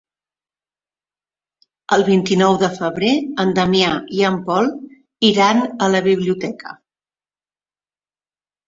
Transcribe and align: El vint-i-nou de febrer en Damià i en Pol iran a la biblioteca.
El 1.97 2.05
vint-i-nou 2.07 2.57
de 2.65 2.71
febrer 2.79 3.13
en 3.45 3.53
Damià 3.61 3.93
i 4.21 4.27
en 4.33 4.41
Pol 4.49 4.71
iran 5.31 5.65
a 5.89 5.95
la 5.99 6.05
biblioteca. 6.11 6.79